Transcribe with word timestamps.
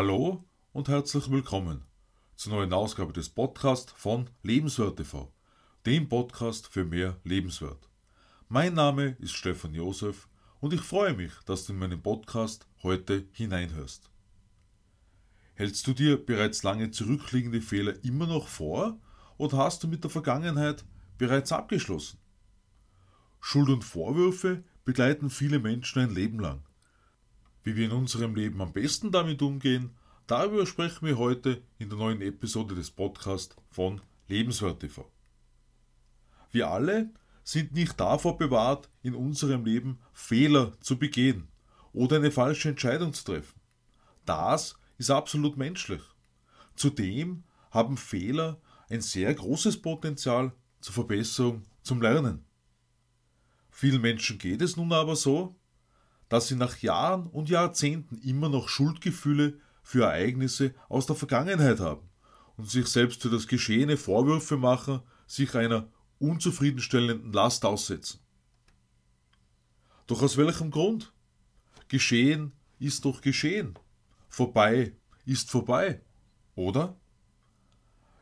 Hallo 0.00 0.44
und 0.70 0.86
herzlich 0.86 1.28
willkommen 1.28 1.82
zur 2.36 2.52
neuen 2.52 2.72
Ausgabe 2.72 3.12
des 3.12 3.28
Podcasts 3.28 3.92
von 3.96 4.30
Lebenswert 4.44 4.96
TV, 4.96 5.32
dem 5.86 6.08
Podcast 6.08 6.68
für 6.68 6.84
mehr 6.84 7.16
Lebenswert. 7.24 7.88
Mein 8.48 8.74
Name 8.74 9.16
ist 9.18 9.32
Stefan 9.32 9.74
Josef 9.74 10.28
und 10.60 10.72
ich 10.72 10.82
freue 10.82 11.14
mich, 11.14 11.32
dass 11.46 11.66
du 11.66 11.72
in 11.72 11.80
meinen 11.80 12.00
Podcast 12.00 12.68
heute 12.84 13.26
hineinhörst. 13.32 14.08
Hältst 15.54 15.84
du 15.88 15.94
dir 15.94 16.24
bereits 16.24 16.62
lange 16.62 16.92
zurückliegende 16.92 17.60
Fehler 17.60 17.94
immer 18.04 18.28
noch 18.28 18.46
vor 18.46 19.00
oder 19.36 19.56
hast 19.56 19.82
du 19.82 19.88
mit 19.88 20.04
der 20.04 20.12
Vergangenheit 20.12 20.84
bereits 21.18 21.50
abgeschlossen? 21.50 22.20
Schuld 23.40 23.68
und 23.68 23.82
Vorwürfe 23.82 24.62
begleiten 24.84 25.28
viele 25.28 25.58
Menschen 25.58 26.02
ein 26.02 26.14
Leben 26.14 26.38
lang. 26.38 26.62
Wie 27.62 27.76
wir 27.76 27.86
in 27.86 27.92
unserem 27.92 28.34
Leben 28.34 28.60
am 28.60 28.72
besten 28.72 29.10
damit 29.10 29.42
umgehen, 29.42 29.90
darüber 30.26 30.66
sprechen 30.66 31.06
wir 31.06 31.18
heute 31.18 31.62
in 31.78 31.88
der 31.88 31.98
neuen 31.98 32.22
Episode 32.22 32.74
des 32.74 32.90
Podcasts 32.90 33.56
von 33.70 34.00
Lebenswert 34.28 34.80
TV. 34.80 35.10
Wir 36.50 36.70
alle 36.70 37.10
sind 37.44 37.72
nicht 37.72 37.98
davor 37.98 38.36
bewahrt, 38.38 38.88
in 39.02 39.14
unserem 39.14 39.64
Leben 39.64 40.00
Fehler 40.12 40.72
zu 40.80 40.98
begehen 40.98 41.48
oder 41.92 42.16
eine 42.16 42.30
falsche 42.30 42.68
Entscheidung 42.68 43.12
zu 43.12 43.24
treffen. 43.24 43.60
Das 44.24 44.78
ist 44.98 45.10
absolut 45.10 45.56
menschlich. 45.56 46.02
Zudem 46.74 47.44
haben 47.70 47.96
Fehler 47.96 48.60
ein 48.88 49.00
sehr 49.00 49.34
großes 49.34 49.82
Potenzial 49.82 50.52
zur 50.80 50.94
Verbesserung, 50.94 51.64
zum 51.82 52.00
Lernen. 52.00 52.44
Vielen 53.70 54.00
Menschen 54.00 54.38
geht 54.38 54.62
es 54.62 54.76
nun 54.76 54.92
aber 54.92 55.16
so, 55.16 55.57
dass 56.28 56.48
sie 56.48 56.56
nach 56.56 56.78
Jahren 56.78 57.26
und 57.26 57.48
Jahrzehnten 57.48 58.18
immer 58.18 58.48
noch 58.48 58.68
Schuldgefühle 58.68 59.58
für 59.82 60.04
Ereignisse 60.04 60.74
aus 60.88 61.06
der 61.06 61.16
Vergangenheit 61.16 61.80
haben 61.80 62.08
und 62.56 62.68
sich 62.68 62.86
selbst 62.86 63.22
für 63.22 63.30
das 63.30 63.46
Geschehene 63.46 63.96
Vorwürfe 63.96 64.56
machen, 64.56 65.00
sich 65.26 65.54
einer 65.54 65.88
unzufriedenstellenden 66.18 67.32
Last 67.32 67.64
aussetzen. 67.64 68.20
Doch 70.06 70.22
aus 70.22 70.36
welchem 70.36 70.70
Grund? 70.70 71.12
Geschehen 71.88 72.52
ist 72.78 73.04
doch 73.04 73.20
geschehen. 73.20 73.78
Vorbei 74.28 74.94
ist 75.24 75.50
vorbei, 75.50 76.02
oder? 76.54 76.96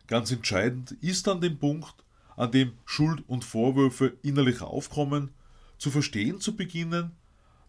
Ganz 0.07 0.31
entscheidend 0.31 0.93
ist 1.01 1.27
an 1.29 1.41
dem 1.41 1.59
Punkt, 1.59 2.05
an 2.37 2.53
dem 2.53 2.75
Schuld 2.85 3.25
und 3.29 3.45
Vorwürfe 3.45 4.19
innerlich 4.23 4.63
aufkommen, 4.63 5.31
zu 5.79 5.91
verstehen 5.91 6.41
zu 6.41 6.55
beginnen, 6.55 7.17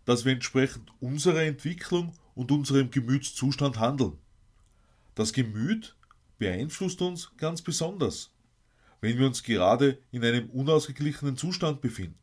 dass 0.07 0.23
wir 0.23 0.31
entsprechend 0.31 0.89
unserer 1.01 1.43
Entwicklung 1.43 2.13
und 2.33 2.49
unserem 2.53 2.89
Gemütszustand 2.91 3.77
handeln. 3.77 4.13
Das 5.15 5.33
Gemüt 5.33 5.97
beeinflusst 6.37 7.01
uns 7.01 7.35
ganz 7.35 7.61
besonders, 7.61 8.31
wenn 9.01 9.19
wir 9.19 9.27
uns 9.27 9.43
gerade 9.43 9.99
in 10.11 10.23
einem 10.23 10.49
unausgeglichenen 10.49 11.35
Zustand 11.35 11.81
befinden, 11.81 12.17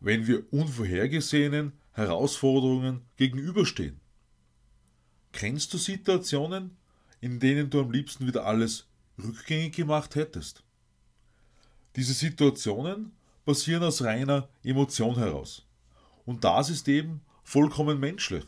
wenn 0.00 0.26
wir 0.26 0.52
unvorhergesehenen 0.52 1.74
Herausforderungen 1.92 3.02
gegenüberstehen. 3.16 4.00
Kennst 5.30 5.72
du 5.72 5.78
Situationen, 5.78 6.76
in 7.20 7.38
denen 7.38 7.70
du 7.70 7.80
am 7.80 7.92
liebsten 7.92 8.26
wieder 8.26 8.46
alles 8.46 8.88
rückgängig 9.16 9.76
gemacht 9.76 10.16
hättest? 10.16 10.64
Diese 11.94 12.14
Situationen 12.14 13.12
passieren 13.44 13.84
aus 13.84 14.02
reiner 14.02 14.48
Emotion 14.64 15.14
heraus. 15.14 15.64
Und 16.26 16.42
das 16.42 16.68
ist 16.68 16.88
eben 16.88 17.20
vollkommen 17.48 17.98
menschlich. 17.98 18.44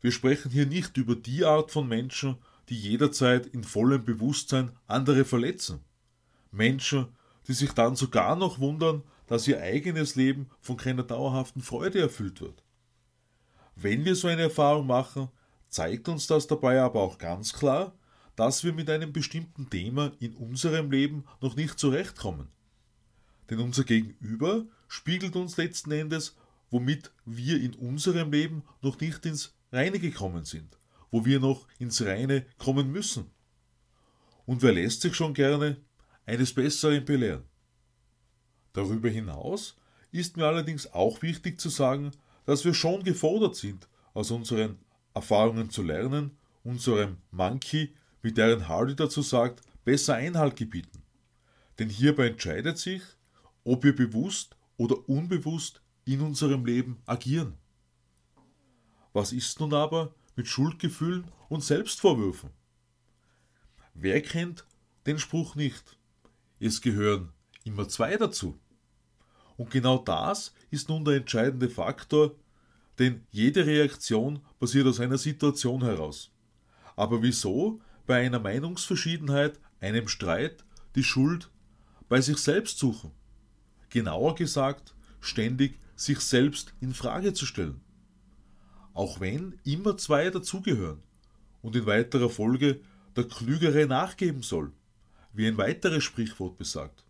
Wir 0.00 0.10
sprechen 0.10 0.50
hier 0.50 0.64
nicht 0.64 0.96
über 0.96 1.14
die 1.14 1.44
Art 1.44 1.70
von 1.70 1.86
Menschen, 1.86 2.38
die 2.70 2.78
jederzeit 2.78 3.44
in 3.44 3.62
vollem 3.62 4.06
Bewusstsein 4.06 4.72
andere 4.86 5.26
verletzen. 5.26 5.80
Menschen, 6.50 7.08
die 7.46 7.52
sich 7.52 7.72
dann 7.72 7.96
sogar 7.96 8.36
noch 8.36 8.58
wundern, 8.58 9.02
dass 9.26 9.46
ihr 9.46 9.60
eigenes 9.60 10.14
Leben 10.14 10.48
von 10.62 10.78
keiner 10.78 11.02
dauerhaften 11.02 11.60
Freude 11.60 12.00
erfüllt 12.00 12.40
wird. 12.40 12.62
Wenn 13.76 14.06
wir 14.06 14.16
so 14.16 14.28
eine 14.28 14.42
Erfahrung 14.44 14.86
machen, 14.86 15.28
zeigt 15.68 16.08
uns 16.08 16.26
das 16.26 16.46
dabei 16.46 16.80
aber 16.80 17.02
auch 17.02 17.18
ganz 17.18 17.52
klar, 17.52 17.92
dass 18.34 18.64
wir 18.64 18.72
mit 18.72 18.88
einem 18.88 19.12
bestimmten 19.12 19.68
Thema 19.68 20.12
in 20.20 20.34
unserem 20.36 20.90
Leben 20.90 21.24
noch 21.42 21.54
nicht 21.54 21.78
zurechtkommen. 21.78 22.48
Denn 23.50 23.58
unser 23.58 23.84
Gegenüber 23.84 24.64
spiegelt 24.88 25.36
uns 25.36 25.58
letzten 25.58 25.92
Endes 25.92 26.34
womit 26.70 27.10
wir 27.24 27.60
in 27.60 27.74
unserem 27.74 28.32
Leben 28.32 28.62
noch 28.80 28.98
nicht 29.00 29.26
ins 29.26 29.54
Reine 29.72 29.98
gekommen 29.98 30.44
sind, 30.44 30.78
wo 31.10 31.24
wir 31.24 31.40
noch 31.40 31.66
ins 31.78 32.02
Reine 32.02 32.46
kommen 32.58 32.90
müssen. 32.90 33.30
Und 34.46 34.62
wer 34.62 34.72
lässt 34.72 35.02
sich 35.02 35.14
schon 35.14 35.34
gerne 35.34 35.76
eines 36.26 36.54
Besseren 36.54 37.04
belehren? 37.04 37.44
Darüber 38.72 39.08
hinaus 39.08 39.76
ist 40.12 40.36
mir 40.36 40.46
allerdings 40.46 40.92
auch 40.92 41.22
wichtig 41.22 41.60
zu 41.60 41.68
sagen, 41.68 42.12
dass 42.46 42.64
wir 42.64 42.74
schon 42.74 43.04
gefordert 43.04 43.56
sind, 43.56 43.88
aus 44.14 44.30
unseren 44.30 44.78
Erfahrungen 45.14 45.70
zu 45.70 45.82
lernen, 45.82 46.36
unserem 46.64 47.18
Monkey, 47.30 47.94
wie 48.22 48.32
deren 48.32 48.68
Hardy 48.68 48.96
dazu 48.96 49.22
sagt, 49.22 49.62
besser 49.84 50.14
Einhalt 50.14 50.56
gebieten. 50.56 51.02
Denn 51.78 51.88
hierbei 51.88 52.28
entscheidet 52.28 52.78
sich, 52.78 53.02
ob 53.64 53.84
wir 53.84 53.94
bewusst 53.94 54.56
oder 54.76 55.08
unbewusst 55.08 55.79
in 56.04 56.20
unserem 56.20 56.64
Leben 56.64 56.98
agieren. 57.06 57.54
Was 59.12 59.32
ist 59.32 59.60
nun 59.60 59.74
aber 59.74 60.14
mit 60.36 60.46
Schuldgefühlen 60.46 61.24
und 61.48 61.64
Selbstvorwürfen? 61.64 62.50
Wer 63.94 64.22
kennt 64.22 64.64
den 65.06 65.18
Spruch 65.18 65.56
nicht? 65.56 65.98
Es 66.58 66.80
gehören 66.80 67.32
immer 67.64 67.88
zwei 67.88 68.16
dazu. 68.16 68.58
Und 69.56 69.70
genau 69.70 69.98
das 69.98 70.54
ist 70.70 70.88
nun 70.88 71.04
der 71.04 71.16
entscheidende 71.16 71.68
Faktor, 71.68 72.34
denn 72.98 73.26
jede 73.30 73.66
Reaktion 73.66 74.40
basiert 74.58 74.86
aus 74.86 75.00
einer 75.00 75.18
Situation 75.18 75.82
heraus. 75.82 76.30
Aber 76.96 77.22
wieso 77.22 77.80
bei 78.06 78.24
einer 78.24 78.38
Meinungsverschiedenheit, 78.38 79.58
einem 79.80 80.08
Streit, 80.08 80.64
die 80.94 81.04
Schuld 81.04 81.50
bei 82.08 82.20
sich 82.20 82.38
selbst 82.38 82.78
suchen? 82.78 83.12
Genauer 83.88 84.34
gesagt, 84.34 84.94
ständig 85.20 85.78
sich 86.00 86.20
selbst 86.20 86.72
in 86.80 86.94
Frage 86.94 87.34
zu 87.34 87.44
stellen. 87.44 87.82
Auch 88.94 89.20
wenn 89.20 89.60
immer 89.64 89.98
zwei 89.98 90.30
dazugehören 90.30 91.02
und 91.60 91.76
in 91.76 91.84
weiterer 91.84 92.30
Folge 92.30 92.80
der 93.16 93.24
Klügere 93.24 93.86
nachgeben 93.86 94.42
soll, 94.42 94.72
wie 95.34 95.46
ein 95.46 95.58
weiteres 95.58 96.02
Sprichwort 96.02 96.56
besagt. 96.56 97.04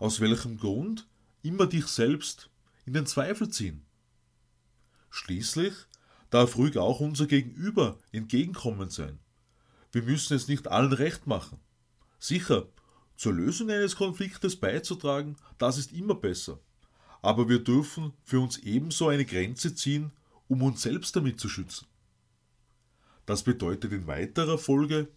Aus 0.00 0.20
welchem 0.20 0.58
Grund 0.58 1.06
immer 1.42 1.68
dich 1.68 1.86
selbst 1.86 2.50
in 2.84 2.92
den 2.92 3.06
Zweifel 3.06 3.50
ziehen? 3.50 3.86
Schließlich 5.10 5.74
darf 6.30 6.56
ruhig 6.56 6.76
auch 6.76 6.98
unser 6.98 7.26
Gegenüber 7.26 8.00
entgegenkommen 8.10 8.90
sein. 8.90 9.20
Wir 9.92 10.02
müssen 10.02 10.34
es 10.34 10.48
nicht 10.48 10.66
allen 10.66 10.92
recht 10.92 11.28
machen. 11.28 11.60
Sicher, 12.18 12.66
zur 13.14 13.32
Lösung 13.32 13.70
eines 13.70 13.94
Konfliktes 13.94 14.56
beizutragen, 14.56 15.36
das 15.56 15.78
ist 15.78 15.92
immer 15.92 16.16
besser 16.16 16.58
aber 17.24 17.48
wir 17.48 17.58
dürfen 17.58 18.12
für 18.22 18.38
uns 18.38 18.58
ebenso 18.58 19.08
eine 19.08 19.24
Grenze 19.24 19.74
ziehen, 19.74 20.12
um 20.46 20.62
uns 20.62 20.82
selbst 20.82 21.16
damit 21.16 21.40
zu 21.40 21.48
schützen. 21.48 21.86
Das 23.24 23.44
bedeutet 23.44 23.92
in 23.92 24.06
weiterer 24.06 24.58
Folge, 24.58 25.08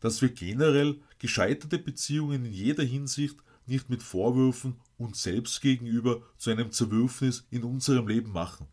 dass 0.00 0.22
wir 0.22 0.30
generell 0.30 0.98
gescheiterte 1.18 1.78
Beziehungen 1.78 2.46
in 2.46 2.52
jeder 2.52 2.82
Hinsicht 2.82 3.36
nicht 3.66 3.90
mit 3.90 4.02
Vorwürfen 4.02 4.76
uns 4.96 5.22
selbst 5.22 5.60
gegenüber 5.60 6.22
zu 6.38 6.50
einem 6.50 6.72
Zerwürfnis 6.72 7.46
in 7.50 7.62
unserem 7.62 8.08
Leben 8.08 8.32
machen. 8.32 8.66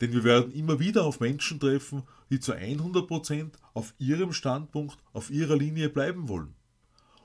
Denn 0.00 0.12
wir 0.12 0.24
werden 0.24 0.52
immer 0.52 0.80
wieder 0.80 1.04
auf 1.04 1.20
Menschen 1.20 1.60
treffen, 1.60 2.02
die 2.30 2.40
zu 2.40 2.54
100% 2.54 3.52
auf 3.74 3.92
ihrem 3.98 4.32
Standpunkt, 4.32 4.96
auf 5.12 5.30
ihrer 5.30 5.56
Linie 5.56 5.90
bleiben 5.90 6.28
wollen. 6.28 6.54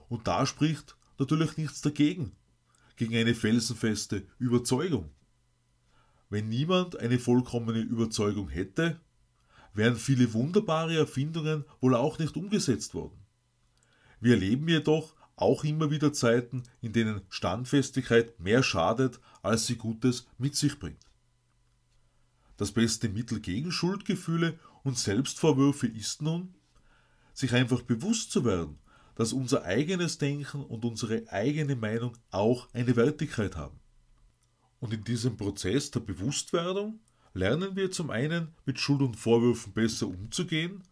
Und 0.09 0.27
da 0.27 0.45
spricht 0.45 0.97
natürlich 1.17 1.55
nichts 1.55 1.81
dagegen, 1.81 2.33
gegen 2.97 3.15
eine 3.15 3.33
felsenfeste 3.33 4.27
Überzeugung. 4.39 5.09
Wenn 6.29 6.49
niemand 6.49 6.99
eine 6.99 7.19
vollkommene 7.19 7.79
Überzeugung 7.79 8.49
hätte, 8.49 8.99
wären 9.73 9.95
viele 9.95 10.33
wunderbare 10.33 10.97
Erfindungen 10.97 11.63
wohl 11.79 11.95
auch 11.95 12.19
nicht 12.19 12.35
umgesetzt 12.35 12.93
worden. 12.93 13.17
Wir 14.19 14.33
erleben 14.33 14.67
jedoch 14.67 15.15
auch 15.35 15.63
immer 15.63 15.91
wieder 15.91 16.11
Zeiten, 16.11 16.63
in 16.81 16.91
denen 16.91 17.21
Standfestigkeit 17.29 18.39
mehr 18.39 18.63
schadet, 18.63 19.19
als 19.43 19.67
sie 19.67 19.75
Gutes 19.75 20.27
mit 20.39 20.55
sich 20.55 20.79
bringt. 20.79 21.05
Das 22.57 22.71
beste 22.71 23.07
Mittel 23.07 23.39
gegen 23.39 23.71
Schuldgefühle 23.71 24.59
und 24.83 24.97
Selbstvorwürfe 24.97 25.85
ist 25.85 26.23
nun, 26.23 26.55
sich 27.33 27.53
einfach 27.53 27.83
bewusst 27.83 28.31
zu 28.31 28.43
werden, 28.43 28.79
dass 29.17 29.33
unser 29.33 29.63
eigenes 29.63 30.19
Denken 30.19 30.63
und 30.63 30.85
unsere 30.85 31.23
eigene 31.29 31.75
Meinung 31.75 32.15
auch 32.29 32.71
eine 32.73 32.95
Wertigkeit 32.95 33.55
haben. 33.55 33.79
Und 34.79 34.93
in 34.93 35.03
diesem 35.03 35.37
Prozess 35.37 35.89
der 35.89 36.01
Bewusstwerdung 36.01 36.99
lernen 37.33 37.75
wir 37.75 37.89
zum 37.89 38.11
einen 38.11 38.53
mit 38.67 38.79
Schuld 38.79 39.01
und 39.01 39.15
Vorwürfen 39.15 39.73
besser 39.73 40.07
umzugehen 40.07 40.83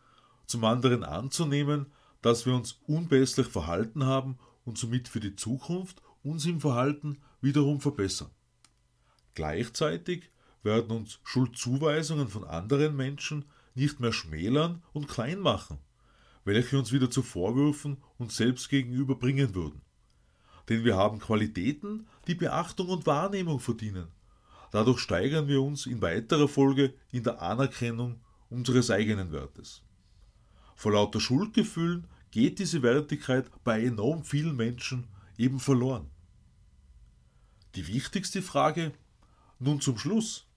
zum 0.47 0.63
anderen 0.63 1.03
anzunehmen, 1.03 1.85
dass 2.23 2.47
wir 2.47 2.55
uns 2.55 2.79
unbesslich 2.87 3.47
verhalten 3.47 4.05
haben 4.05 4.39
und 4.63 4.79
somit 4.79 5.07
für 5.07 5.19
die 5.19 5.35
Zukunft 5.35 6.01
uns 6.23 6.45
im 6.45 6.59
Verhalten 6.59 7.21
wiederum 7.41 7.79
verbessern. 7.79 8.31
Gleichzeitig 9.35 10.31
werden 10.63 10.89
uns 10.89 11.19
Schuldzuweisungen 11.23 12.27
von 12.27 12.43
anderen 12.43 12.95
Menschen 12.95 13.45
nicht 13.75 13.99
mehr 13.99 14.13
schmälern 14.13 14.81
und 14.93 15.07
klein 15.07 15.39
machen, 15.39 15.77
welche 16.45 16.77
uns 16.77 16.91
wieder 16.91 17.09
zu 17.09 17.23
Vorwürfen 17.23 17.97
uns 18.17 18.37
selbst 18.37 18.69
gegenüber 18.69 19.15
bringen 19.15 19.53
würden. 19.53 19.81
Denn 20.69 20.85
wir 20.85 20.95
haben 20.95 21.19
Qualitäten, 21.19 22.07
die 22.27 22.35
Beachtung 22.35 22.89
und 22.89 23.05
Wahrnehmung 23.05 23.59
verdienen. 23.59 24.07
Dadurch 24.71 24.99
steigern 24.99 25.47
wir 25.47 25.61
uns 25.61 25.85
in 25.85 26.01
weiterer 26.01 26.47
Folge 26.47 26.93
in 27.11 27.23
der 27.23 27.41
Anerkennung 27.41 28.21
unseres 28.49 28.89
eigenen 28.91 29.31
Wertes. 29.31 29.83
Vor 30.75 30.93
lauter 30.93 31.19
Schuldgefühlen 31.19 32.07
geht 32.31 32.59
diese 32.59 32.81
Wertigkeit 32.81 33.49
bei 33.63 33.83
enorm 33.83 34.23
vielen 34.23 34.55
Menschen 34.55 35.07
eben 35.37 35.59
verloren. 35.59 36.09
Die 37.75 37.87
wichtigste 37.87 38.41
Frage 38.41 38.93
nun 39.59 39.81
zum 39.81 39.97
Schluss. 39.97 40.47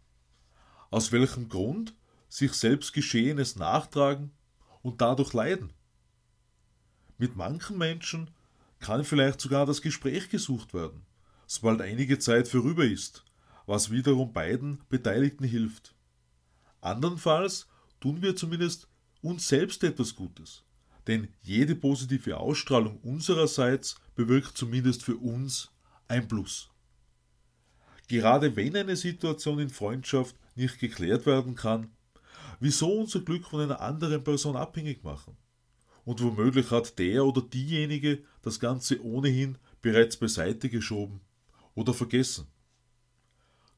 Aus 0.91 1.13
welchem 1.13 1.49
Grund 1.49 1.95
sich 2.29 2.53
selbst 2.53 2.93
Geschehenes 2.93 3.57
nachtragen 3.57 4.33
und 4.83 5.01
dadurch 5.01 5.33
leiden? 5.33 5.73
Mit 7.19 7.35
manchen 7.35 7.77
Menschen 7.77 8.31
kann 8.79 9.05
vielleicht 9.05 9.41
sogar 9.41 9.67
das 9.67 9.83
Gespräch 9.83 10.31
gesucht 10.31 10.73
werden, 10.73 11.03
sobald 11.49 11.81
einige 11.81 12.21
Zeit 12.21 12.47
vorüber 12.47 12.85
ist, 12.85 13.25
was 13.67 13.91
wiederum 13.91 14.33
beiden 14.33 14.81
Beteiligten 14.89 15.45
hilft. 15.45 15.97
Andernfalls 16.81 17.67
tun 17.99 18.23
wir 18.23 18.37
zumindest 18.37 18.87
uns 19.21 19.49
selbst 19.49 19.83
etwas 19.83 20.15
Gutes, 20.15 20.63
denn 21.09 21.27
jede 21.43 21.75
positive 21.75 22.37
Ausstrahlung 22.37 23.01
unsererseits 23.01 23.97
bewirkt 24.15 24.57
zumindest 24.57 25.03
für 25.03 25.17
uns 25.17 25.73
ein 26.07 26.29
Plus. 26.29 26.71
Gerade 28.07 28.55
wenn 28.55 28.77
eine 28.77 28.95
Situation 28.95 29.59
in 29.59 29.71
Freundschaft 29.71 30.37
nicht 30.55 30.79
geklärt 30.79 31.27
werden 31.27 31.57
kann, 31.57 31.91
wieso 32.61 32.93
unser 33.01 33.21
Glück 33.21 33.45
von 33.45 33.61
einer 33.61 33.81
anderen 33.81 34.23
Person 34.23 34.57
abhängig 34.57 35.03
machen? 35.03 35.37
Und 36.09 36.23
womöglich 36.23 36.71
hat 36.71 36.99
der 36.99 37.27
oder 37.27 37.43
diejenige 37.43 38.23
das 38.41 38.59
Ganze 38.59 39.05
ohnehin 39.05 39.59
bereits 39.83 40.17
beiseite 40.17 40.71
geschoben 40.71 41.21
oder 41.75 41.93
vergessen. 41.93 42.47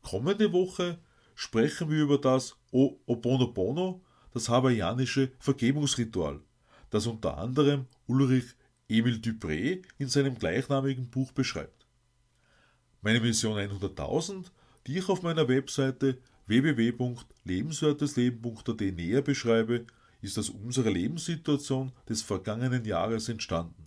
Kommende 0.01 0.53
Woche 0.53 1.01
sprechen 1.35 1.91
wir 1.91 2.05
über 2.05 2.19
das 2.19 2.57
O 2.71 3.01
Oponopono, 3.07 4.01
das 4.33 4.49
hawaiianische 4.49 5.33
Vergebungsritual, 5.41 6.39
das 6.91 7.09
unter 7.09 7.37
anderem 7.37 7.87
Ulrich 8.07 8.55
Emil 8.89 9.17
Dupré 9.17 9.83
in 9.99 10.07
seinem 10.07 10.39
gleichnamigen 10.39 11.11
Buch 11.11 11.33
beschreibt. 11.33 11.89
Meine 13.03 13.19
Mission 13.19 13.59
100.000, 13.59 14.53
die 14.87 14.99
ich 14.99 15.09
auf 15.09 15.23
meiner 15.23 15.49
Webseite 15.49 16.19
www.lebenswertesleben.at 16.47 18.81
näher 18.81 19.23
beschreibe, 19.23 19.85
ist 20.21 20.39
aus 20.39 20.51
unserer 20.51 20.91
Lebenssituation 20.91 21.93
des 22.09 22.23
vergangenen 22.23 22.85
Jahres 22.85 23.29
entstanden. 23.29 23.85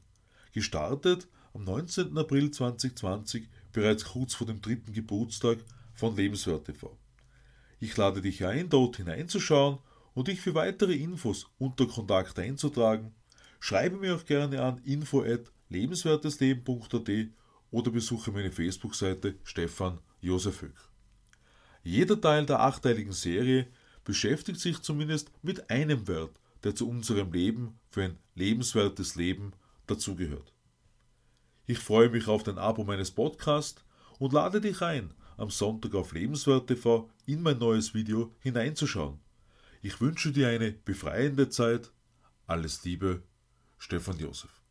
Gestartet 0.54 1.28
am 1.54 1.64
19. 1.64 2.18
April 2.18 2.52
2020, 2.52 3.48
bereits 3.72 4.06
kurz 4.06 4.34
vor 4.34 4.48
dem 4.48 4.62
dritten 4.62 4.94
Geburtstag 4.94 5.60
von 5.94 6.16
Lebenswert 6.16 6.66
TV. 6.66 6.98
Ich 7.80 7.96
lade 7.98 8.22
dich 8.22 8.46
ein, 8.46 8.70
dort 8.70 8.98
hineinzuschauen 8.98 9.80
und 10.14 10.28
dich 10.28 10.42
für 10.42 10.56
weitere 10.56 10.96
Infos 10.96 11.48
unter 11.58 11.86
Kontakt 11.88 12.40
einzutragen. 12.40 13.14
Schreibe 13.60 13.98
mir 13.98 14.16
auch 14.16 14.26
gerne 14.26 14.62
an 14.62 14.80
info 14.84 15.24
at 15.24 15.52
oder 17.72 17.92
besuche 17.92 18.32
meine 18.32 18.52
Facebook-Seite 18.52 19.36
Stefan 19.44 20.00
Josef 20.22 20.62
Höck. 20.62 20.76
Jeder 21.84 22.22
Teil 22.22 22.46
der 22.46 22.60
achteiligen 22.60 23.12
Serie 23.12 23.68
beschäftigt 24.04 24.60
sich 24.60 24.82
zumindest 24.82 25.32
mit 25.42 25.70
einem 25.70 26.08
Wert, 26.08 26.40
der 26.64 26.76
zu 26.76 26.90
unserem 26.90 27.32
Leben 27.32 27.80
für 27.90 28.04
ein 28.04 28.18
lebenswertes 28.36 29.16
Leben 29.16 29.52
dazugehört. 29.88 30.54
Ich 31.66 31.80
freue 31.80 32.10
mich 32.10 32.28
auf 32.28 32.44
dein 32.44 32.58
Abo 32.58 32.84
meines 32.84 33.12
Podcasts 33.12 33.84
und 34.20 34.34
lade 34.34 34.62
dich 34.62 34.82
ein, 34.82 35.14
am 35.38 35.50
Sonntag 35.50 35.96
auf 35.96 36.14
Lebenswert 36.14 36.68
TV 36.68 37.10
in 37.26 37.42
mein 37.42 37.58
neues 37.58 37.94
Video 37.94 38.34
hineinzuschauen. 38.40 39.20
Ich 39.82 40.00
wünsche 40.02 40.32
dir 40.32 40.50
eine 40.50 40.72
befreiende 40.72 41.50
Zeit. 41.50 41.92
Alles 42.48 42.84
Liebe, 42.84 43.24
Stefan 43.78 44.18
Josef. 44.18 44.64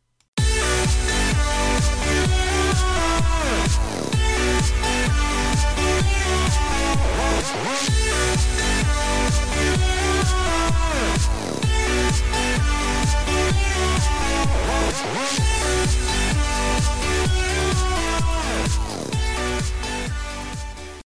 Thank 4.83 5.27
you. 5.27 5.32